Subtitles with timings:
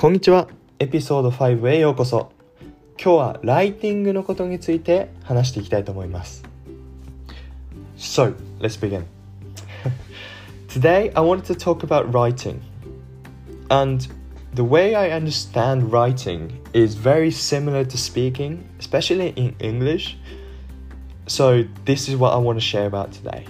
[0.00, 0.48] こんにちは。
[0.78, 2.30] エピソード5へようこそ。
[3.02, 6.44] 今日はライティングのことについて話していきたいと思います。
[7.96, 9.04] So, let's begin.
[10.68, 12.60] Today, I wanted to talk about writing.
[13.70, 14.06] And
[14.54, 20.16] the way I understand writing is very similar to speaking, especially in English.
[21.26, 23.46] So, this is what I want to share about today.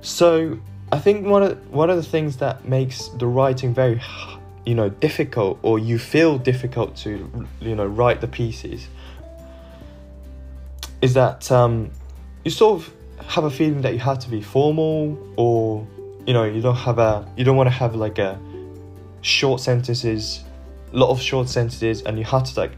[0.00, 0.58] So,
[0.90, 3.98] I think one of one of the things that makes the writing very
[4.67, 7.11] you know difficult or you feel difficult to
[7.61, 8.89] you know write the pieces
[11.01, 11.89] is that um,
[12.43, 12.93] you sort of
[13.27, 15.87] have a feeling that you have to be formal or
[16.25, 18.37] you know you don't have a you don't want to have like a
[19.21, 20.43] short sentences
[20.91, 22.73] a lot of short sentences and you have to like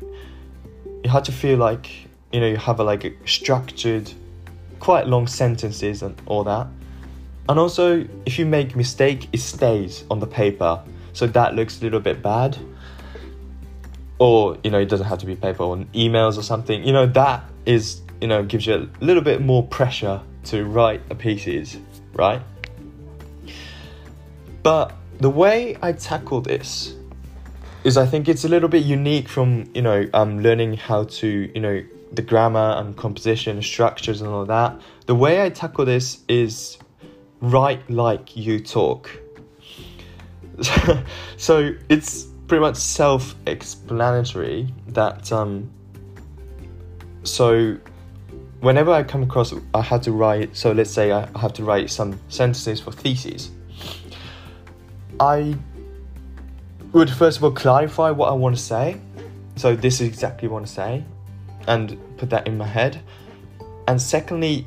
[1.04, 1.90] you have to feel like
[2.32, 4.12] you know you have a like a structured
[4.80, 6.68] quite long sentences and all that.
[7.50, 10.84] And also if you make mistake it stays on the paper
[11.20, 12.58] so that looks a little bit bad.
[14.20, 16.84] Or you know it doesn't have to be paper or emails or something.
[16.84, 21.02] You know that is you know gives you a little bit more pressure to write
[21.10, 21.78] a pieces
[22.14, 22.42] right?
[24.64, 26.96] But the way i tackle this
[27.84, 31.28] is i think it's a little bit unique from you know um learning how to
[31.54, 34.80] you know the grammar and composition structures and all that.
[35.06, 36.78] The way i tackle this is
[37.42, 39.10] write like you talk
[41.38, 45.70] so it's pretty much self-explanatory that um
[47.24, 47.78] so
[48.60, 51.90] whenever i come across i had to write so let's say i have to write
[51.90, 53.52] some sentences for thesis
[55.20, 55.56] i
[56.92, 59.00] would first of all clarify what i want to say.
[59.56, 61.04] So this is exactly what i want to say
[61.68, 63.02] and put that in my head.
[63.88, 64.66] And secondly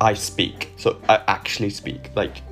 [0.00, 0.72] i speak.
[0.76, 2.10] So i actually speak.
[2.14, 2.42] Like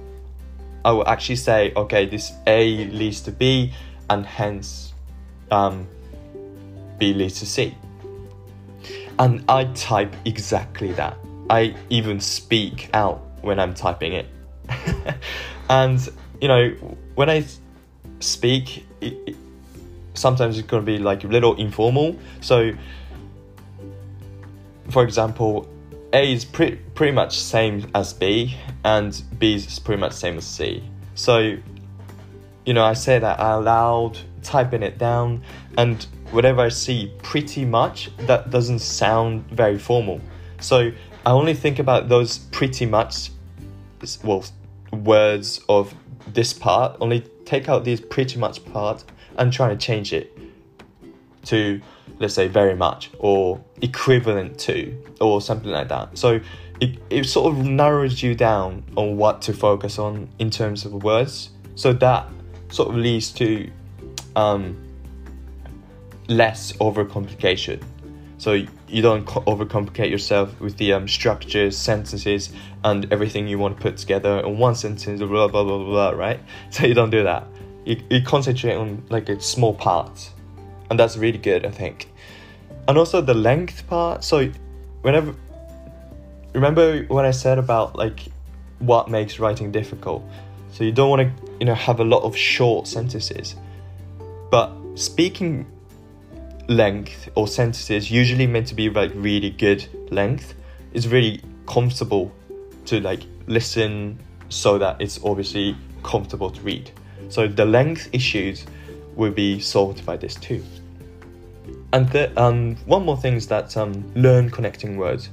[0.84, 3.72] I will actually say, okay, this A leads to B,
[4.08, 4.92] and hence
[5.50, 5.86] um,
[6.98, 7.74] B leads to C.
[9.18, 11.16] And I type exactly that.
[11.50, 14.26] I even speak out when I'm typing it.
[15.68, 16.08] and,
[16.40, 16.70] you know,
[17.14, 17.44] when I
[18.20, 19.36] speak, it, it,
[20.14, 22.16] sometimes it's going to be like a little informal.
[22.40, 22.72] So,
[24.90, 25.68] for example,
[26.12, 30.46] A is pretty pretty much same as B, and B is pretty much same as
[30.46, 30.82] C.
[31.14, 31.56] So,
[32.64, 35.42] you know, I say that out loud, typing it down,
[35.78, 40.20] and whatever I see, pretty much that doesn't sound very formal.
[40.60, 40.90] So
[41.24, 43.30] I only think about those pretty much,
[44.24, 44.44] well,
[44.92, 45.94] words of
[46.32, 46.96] this part.
[47.00, 49.04] Only take out these pretty much part
[49.38, 50.36] and try to change it
[51.46, 51.80] to
[52.18, 56.16] let's say very much or equivalent to or something like that.
[56.16, 56.40] So
[56.80, 61.02] it, it sort of narrows you down on what to focus on in terms of
[61.02, 61.50] words.
[61.74, 62.26] So that
[62.70, 63.70] sort of leads to
[64.36, 64.76] um,
[66.28, 67.82] less overcomplication.
[68.38, 68.52] So
[68.88, 72.50] you don't overcomplicate yourself with the um, structures sentences
[72.84, 76.40] and everything you want to put together in one sentence blah blah blah blah right?
[76.70, 77.46] So you don't do that.
[77.84, 80.30] You, you concentrate on like a small part
[80.90, 82.08] and that's really good i think.
[82.88, 84.50] And also the length part so
[85.02, 85.34] whenever
[86.52, 88.20] remember when i said about like
[88.80, 90.24] what makes writing difficult?
[90.72, 93.54] So you don't want to you know have a lot of short sentences.
[94.50, 95.66] But speaking
[96.68, 100.54] length or sentences usually meant to be like really good length
[100.92, 102.32] is really comfortable
[102.86, 104.18] to like listen
[104.48, 106.90] so that it's obviously comfortable to read.
[107.28, 108.66] So the length issues
[109.14, 110.64] will be solved by this too
[111.92, 115.30] and um, one more thing is that um, learn connecting words.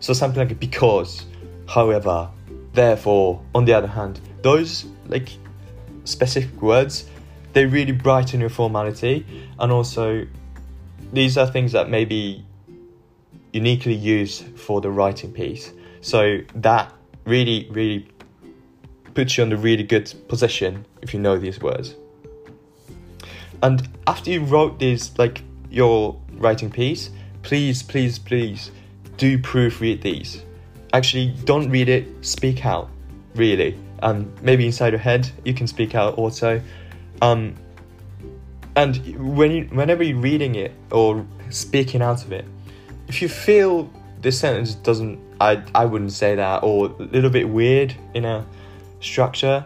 [0.00, 1.26] So something like because,
[1.68, 2.28] however,
[2.72, 5.28] therefore, on the other hand, those like
[6.04, 7.08] specific words,
[7.52, 9.26] they really brighten your formality,
[9.58, 10.26] and also
[11.12, 12.44] these are things that may be
[13.52, 15.72] uniquely used for the writing piece.
[16.00, 16.92] So that
[17.26, 18.08] really, really
[19.14, 21.94] puts you on a really good position if you know these words.
[23.62, 27.10] And after you wrote these like your writing piece,
[27.42, 28.70] please, please, please
[29.16, 30.42] do proofread these.
[30.92, 32.90] Actually, don't read it, speak out,
[33.34, 33.76] really.
[34.02, 36.60] Um, maybe inside your head, you can speak out also.
[37.22, 37.54] Um,
[38.76, 38.96] and
[39.36, 42.44] when you, whenever you're reading it or speaking out of it,
[43.08, 43.90] if you feel
[44.20, 48.46] this sentence doesn't, I, I wouldn't say that, or a little bit weird in a
[49.00, 49.64] structure,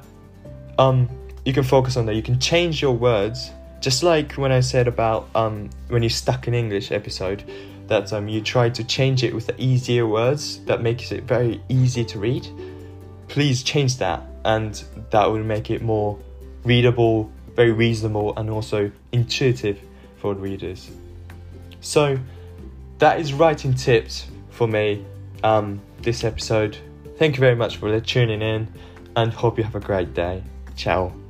[0.78, 1.08] um,
[1.44, 2.14] you can focus on that.
[2.14, 3.50] You can change your words
[3.80, 7.44] just like when I said about um, when you're stuck in English episode,
[7.88, 11.60] that um, you try to change it with the easier words that makes it very
[11.68, 12.48] easy to read.
[13.28, 16.18] Please change that, and that will make it more
[16.64, 19.80] readable very reasonable and also intuitive
[20.18, 20.90] for readers.
[21.80, 22.18] So
[22.98, 25.04] that is writing tips for me
[25.42, 26.76] um, this episode.
[27.18, 28.68] Thank you very much for tuning in
[29.16, 30.44] and hope you have a great day.
[30.76, 31.25] Ciao.